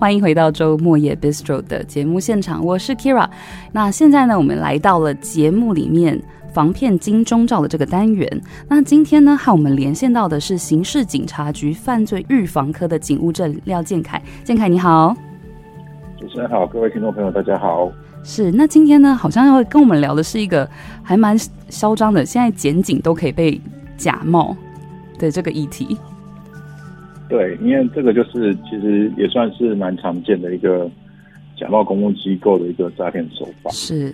[0.00, 3.28] 欢迎回到周末夜 Bistro 的节目现场，我是 Kira。
[3.70, 6.18] 那现在呢，我们来到了节目里面
[6.54, 8.26] 防骗金钟罩的这个单元。
[8.66, 14.22] 那今天呢，和我们连线到的是刑事警察局犯罪预防科的警务证廖建凯。
[14.42, 15.14] 建凯你好，
[16.18, 17.92] 主持人好，各位听众朋友大家好。
[18.24, 20.66] 是，那今天呢，好像要跟我们聊的是一个
[21.02, 21.36] 还蛮
[21.68, 23.60] 嚣张的，现在检警都可以被
[23.98, 24.56] 假冒
[25.18, 25.98] 的这个议题。
[27.30, 30.90] 对，因为这个就是其实也算是蛮常见的一个
[31.56, 33.70] 假冒公务机构的一个诈骗手法。
[33.70, 34.12] 是，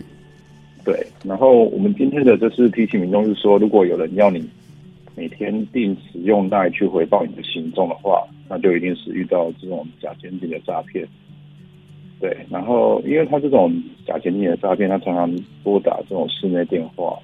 [0.84, 0.94] 对。
[1.24, 4.46] 然后我们今天的就是提醒民众是说，如果有人要你
[5.16, 11.08] 每天定时用 LINE 去回报你的行踪的话，那就一定是遇到这种假前景的诈骗。
[12.20, 13.74] 对，然后因为他这种
[14.06, 17.18] 假前景的诈骗，他常常拨打这种室内电话，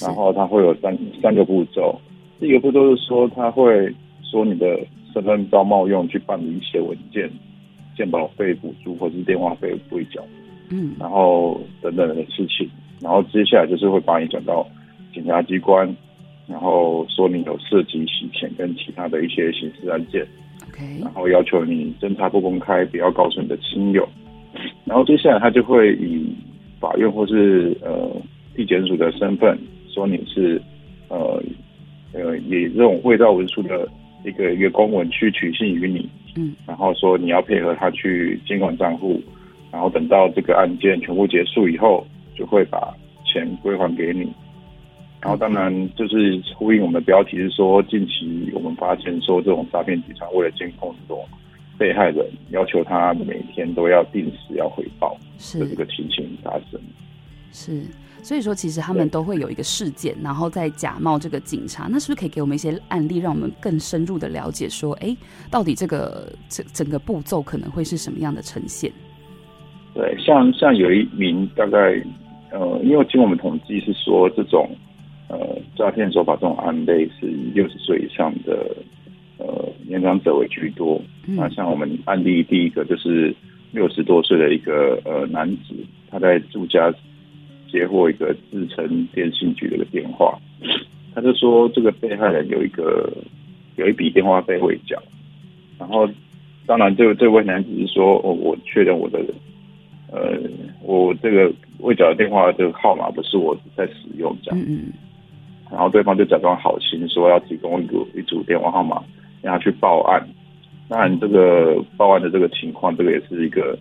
[0.00, 2.00] 然后他会有三三个步骤。
[2.38, 4.78] 第一个步骤是说，他会说你的
[5.16, 7.30] 身份遭冒用去办理一些文件、
[7.96, 10.22] 健保费补助或是电话费未缴，
[10.68, 12.68] 嗯，然后等等的事情。
[13.00, 14.66] 然后接下来就是会把你转到
[15.14, 15.88] 检察机关，
[16.46, 20.22] 然后说你有涉及洗钱跟其他的一些刑事案件。
[20.70, 21.00] Okay.
[21.02, 24.06] 然后要求你侦查不公开，不要告诉你的亲友。
[24.84, 26.30] 然后接下来他就会以
[26.78, 28.14] 法院或是呃
[28.54, 29.58] 地检署的身份，
[29.88, 30.60] 说你是
[31.08, 31.42] 呃
[32.12, 33.88] 呃以这种伪造文书的
[34.26, 39.22] 一个一个公文去取信于你，嗯，然后说你要配合他去监管账户，
[39.70, 42.92] 然后等到这个案件全部结束以后，就会把
[43.24, 44.32] 钱归还给你。
[45.22, 51.24] 然后当然就是呼应我们的标题是说，近期我们发现说这种诈骗集团为了监控这种
[51.78, 56.80] 被害人，要求他每天都要定时要回报，是这个情形发生。
[57.52, 57.82] 是，
[58.22, 61.88] 所以说其实他们都会有一个事件，然后再假冒这个警察。
[61.90, 65.16] 那是不是可以给我们一些案例，让我们更深入的了解说，哎，
[65.50, 68.92] 到底这个整整个步骤可能会是什么样的呈现？
[69.94, 72.02] 对，像像有一名大概
[72.50, 74.68] 呃，因为经我们统计是说这种。
[75.28, 78.64] 呃，诈骗手法这种案例是以六十岁以上的
[79.38, 81.02] 呃年长者为居多。
[81.26, 81.34] 嗯。
[81.34, 83.34] 那像我们案例第一个就是
[83.72, 85.74] 六十多岁的一个呃男子，
[86.08, 86.94] 他在住家
[87.70, 90.38] 接获一个自称电信局的一个电话，
[91.14, 93.12] 他就说这个被害人有一个
[93.76, 95.00] 有一笔电话费未缴，
[95.78, 96.08] 然后
[96.66, 99.20] 当然这个这位男子是说，哦，我确认我的
[100.10, 100.38] 呃
[100.82, 104.60] 我这个未缴的电话这个号码不是我在使用这样。
[104.60, 104.92] 嗯嗯。
[105.68, 109.02] 然后对方就假装好心，说要提供一组一组电话号码，
[109.42, 110.24] 让他去报案。
[110.88, 113.76] 当然，这个报案的这个情况，这个也是一个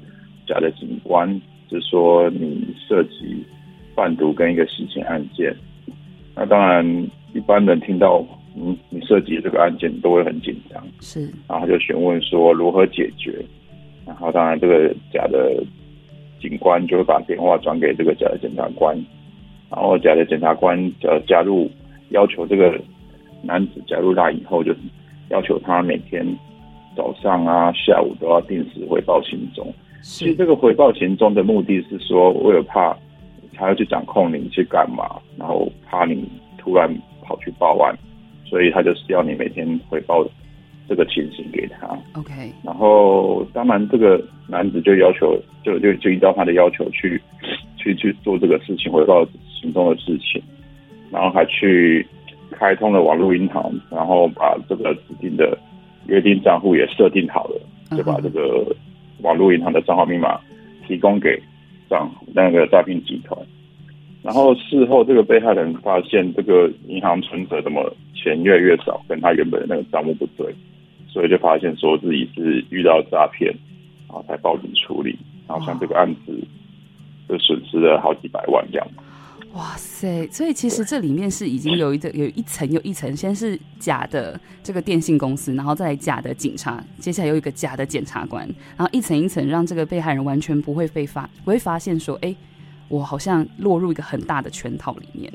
[0.47, 1.29] 假的警官，
[1.69, 3.45] 就是说你涉及
[3.95, 5.55] 贩毒跟一个洗钱案件。
[6.35, 6.85] 那当然，
[7.33, 8.23] 一般人听到
[8.53, 10.83] 你你涉及这个案件，都会很紧张。
[10.99, 13.43] 是，然后他就询问说如何解决。
[14.05, 15.63] 然后当然，这个假的
[16.39, 18.95] 警官就会把电话转给这个假的检察官。
[19.69, 21.71] 然后假的检察官呃加入，
[22.09, 22.79] 要求这个
[23.41, 24.73] 男子加入他以后，就
[25.29, 26.25] 要求他每天
[26.95, 29.73] 早上啊、下午都要定时回报行踪。
[30.01, 32.95] 其实这个回报行踪的目的是说，为了怕
[33.55, 36.27] 他要去掌控你去干嘛，然后怕你
[36.57, 36.89] 突然
[37.23, 37.95] 跑去报案，
[38.45, 40.25] 所以他就是要你每天回报
[40.87, 41.87] 这个情形给他。
[42.13, 42.51] OK。
[42.63, 47.21] 然后当然这个男子就要求，就就就依照他的要求去
[47.77, 49.27] 去去做这个事情，回报。
[49.61, 50.39] 行动的事情，
[51.09, 52.05] 然后还去
[52.51, 55.57] 开通了网络银行，然后把这个指定的
[56.05, 57.59] 约定账户也设定好了，
[57.97, 58.63] 就把这个
[59.21, 60.39] 网络银行的账号密码
[60.85, 61.41] 提供给
[61.89, 63.37] 账户那个诈骗集团。
[64.23, 70.53] 然后事后这个被害人发现这个银行存折怎么钱越来越少，跟他原本的那个账目不对，
[71.07, 73.53] 所以就发现说自己是遇到诈骗，
[74.07, 75.17] 然后才报警处理。
[75.47, 76.35] 然后像这个案子
[77.29, 78.87] 就损失了好几百万这样。
[79.55, 80.27] 哇塞！
[80.29, 88.45] 所以其实这里面是已经有一个有一层又一层，先是假的这个电信公司，然后再来假的警察，接下来又一个假的检察官，
[88.75, 92.35] 然后一层一层让这个被害人完全不会被发，不会发现说，哎，
[92.89, 95.31] 我好像落入一个很大的圈套里面。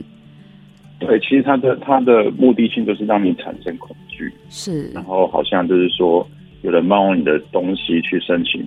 [0.98, 6.28] 对，其实他的他的目的性就是让你产生恐惧，是，然后好像就是说
[6.60, 8.62] 有人冒用你的东西去申请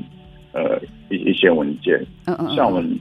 [0.51, 1.94] 呃一一些文件，
[2.25, 3.00] 嗯嗯，嗯，像我们。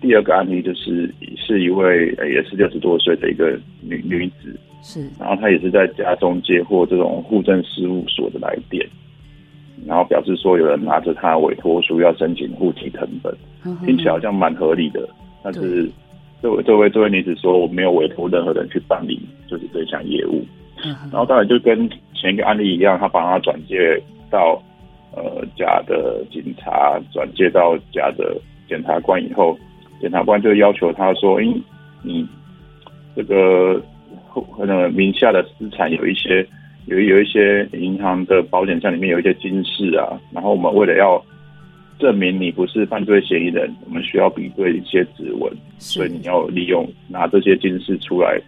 [0.00, 8.86] 第二个案例就是是一位也是六十多岁的一个女女子，是，然后她也是在家中接获这种户政事务所的来电，
[9.86, 13.34] 然后表示说有人拿着她委托书要申请户籍成本，
[13.84, 15.08] 听起来好像蛮合理的，
[15.42, 15.90] 但是
[16.40, 20.46] 这位这位这位女子说我没有委托任何人去办理就是这项业务，
[21.10, 24.00] 然后当然就跟前一个案例一样，她把她转接
[24.30, 24.62] 到
[25.12, 29.58] 呃假的警察转介到假的检察官以后，
[30.00, 31.62] 检察官就要求他说：“诶，
[32.02, 32.26] 你
[33.16, 33.82] 这个
[34.56, 36.46] 可能名下的资产有一些
[36.86, 41.22] 有有一些银行的保险箱里面有一些金饰啊，然后我们为了要。”
[41.98, 48.40] 证明你不是犯罪嫌疑人，我们需要比对一些指纹，所以你要利用拿这些金饰出来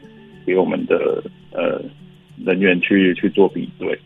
[0.47, 1.21] 给我们的
[1.51, 1.83] 呃
[2.45, 3.99] 人员去去做比对。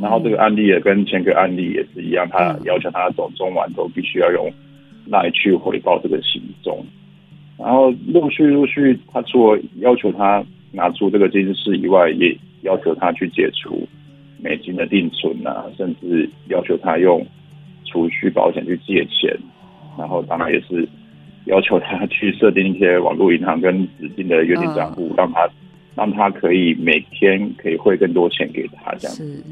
[0.00, 4.50] 然后这个案例也跟前个案例也是一样，他要求他走中晚都必须要用
[5.06, 6.84] 来去回报这个行踪。
[7.58, 13.86] 然后陆续陆续，他除了要求他拿出这个金饰以外，也要求他去解除
[14.38, 17.26] 美金的定存啊，甚至要求他用。
[17.84, 19.36] 储蓄保险去借钱，
[19.98, 20.88] 然后当然也是
[21.44, 25.46] 要求他去设定一些网络银行跟指定的约定账户，让他
[25.94, 29.44] 让他可以每天可以汇更多钱给他这样子。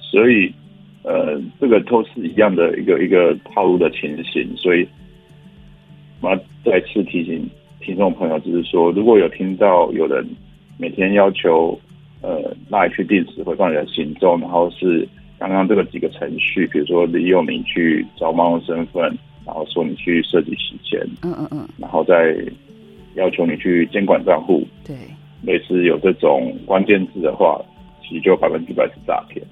[0.00, 0.52] 所以
[1.02, 4.48] 呃，这个都是一样的一个一个套路的情形。
[4.56, 4.86] 所以
[6.20, 7.48] 我要再次提醒
[7.80, 10.24] 听众朋友，就是说，如果有听到有人
[10.78, 11.78] 每天要求
[12.22, 15.08] 呃赖去定时回放你的行踪，然后是。
[15.40, 19.02] 刚刚这个几个程序，比如说利用你去找猫用身份，
[19.46, 22.36] 然后说你去设计洗钱，嗯嗯嗯，然后再
[23.14, 24.94] 要求你去监管账户，对，
[25.42, 27.58] 类似有这种关键字的话，
[28.02, 29.42] 其实就百分之百是诈骗。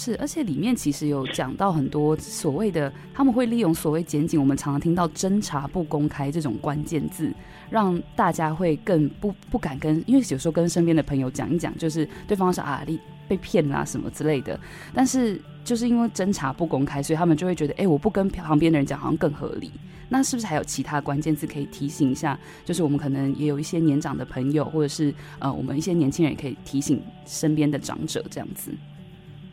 [0.00, 7.34] 是，而且里面其实有讲到很多所谓的，他们会利用所谓检警，我们常常听到侦查不公开这种关键字，
[7.68, 12.96] 让大家会更不不敢跟，因为有时候跟身边的朋友讲一讲，就是对方是啊，你
[13.26, 14.58] 被骗啦、啊、什么之类的，
[14.94, 19.72] 但是就是因为侦查不公开，所以他们就会觉得，哎，我不跟旁边的人讲，好像更合理。
[20.08, 22.38] 那是不是还有其他关键字可以提醒一下？
[22.64, 28.70] 就是我们可能也有一些年长的朋友，或者是呃，我们一些年轻人也可以提醒身边的长者这样子。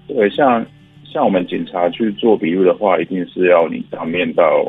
[0.08, 0.66] 对，像
[1.04, 4.64] 像我们警察去做笔录的话，一定是要你当面到，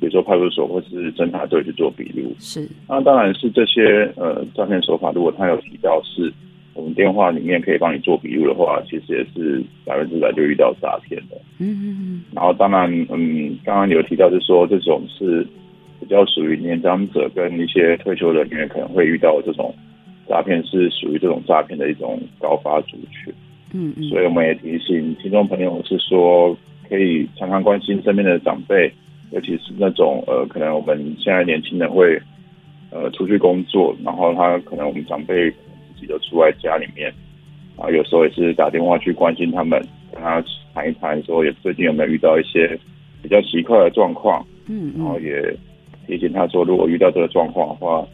[0.00, 2.34] 比如说派出所或是侦查队去做笔录。
[2.38, 6.32] 是，那当然是这些呃诈骗手法，如果他有提到是
[6.74, 11.36] 我们电话里面可以帮你做笔录的话，其实也是百分之百就遇到诈骗的。
[11.58, 12.24] 嗯嗯嗯。
[12.32, 15.46] 然后当然，嗯，刚刚有提到是说这种是
[16.00, 19.74] 比较属于年长者跟一些退休人员可能会遇到这种
[20.28, 23.32] 诈骗，是属于这种诈骗的一种高发族群。
[23.72, 26.56] 嗯，嗯，所以我们也提醒听众朋友是说，
[26.88, 28.92] 可以常常关心身边的长辈，
[29.30, 32.20] 尤其是那种呃，可能我们现在年轻人会
[32.90, 37.12] 呃出去工作，然后他可能我们长辈自己都住在家里面，
[37.76, 39.80] 啊有时候也是打电话去关心他们，
[40.12, 40.42] 跟他
[40.74, 42.78] 谈一谈，说也最近有没有遇到一些
[43.22, 45.56] 比较奇怪的状况，嗯，然后也
[46.06, 48.06] 提醒他说，如果遇到这个状况的话。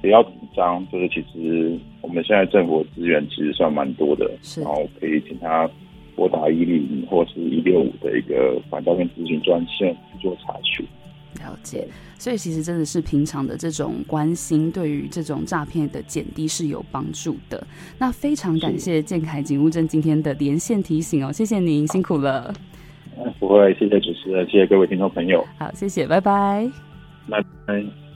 [0.00, 5.68] 不要紧张，就是其实我们现在政府资源其实算蛮多的，然后可以请他
[6.14, 10.86] 拨打一零或是一六五的一个反诈骗咨询专线去做查询。
[11.40, 11.86] 了解，
[12.18, 17.64] 所以其实真的是平常的这种关心，对于这种诈骗的减低是有帮助的。
[17.98, 22.52] 那非常感谢建凯警务证今天的连线提醒哦，谢谢您，辛苦了。
[23.38, 25.44] 不会，谢谢主持人，谢谢各位听众朋友。
[25.58, 26.68] 好，谢谢，拜拜。
[27.28, 28.07] 拜拜。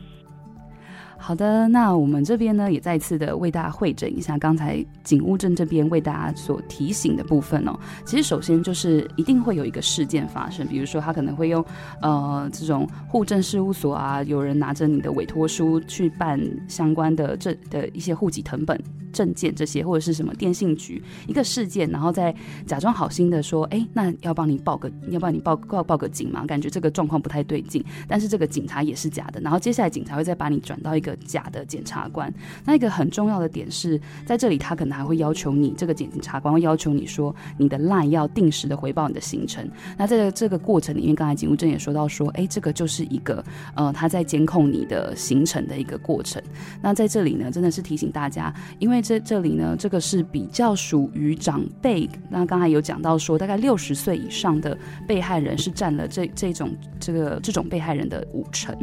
[1.24, 7.78] 好的，那我们这边呢，也再次的为大家会诊一下刚才警务证这边为大家所提醒的部分哦。
[8.04, 11.64] 其实首先就是一定会有一个事件发生，比如说他可能会用
[12.00, 18.76] 呃这种户政事务所啊，有人拿着你的委托书去办相关的证的一些户籍成本。
[19.12, 26.46] 证件这些或者是什么电信局一个事件，然后再假装好心的说，哎，那要帮你报个，要帮你报报报个警嘛？
[26.46, 29.38] 感觉这个状况不太对劲，但是这个警察也是假的。
[29.42, 32.32] 然后接下来警察会再把你转到一个假的检察官。
[32.64, 39.68] 那一个很重要的点是在这里，他可能还会要求你这个检察官会要求你说，你的 LINE 要定时的回报你的行程。
[39.96, 46.42] 那在这个过程里面，刚才警务证也说到说，哎，这个就是一个呃他在监控你的行程的一个过程。
[46.80, 52.08] 那在这里呢，真的是提醒大家，因为这这里呢，这个是比较属于长辈。
[52.28, 54.76] 那刚才有讲到说，大概六十岁以上的
[55.06, 58.76] 被害人是占了这这种这个这种被害人的五成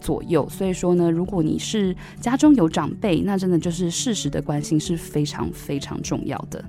[0.00, 0.48] 左右。
[0.48, 6.64] 所以说呢，如果你是是家中有长辈，那真的就是适时的关心是非常非常重要的。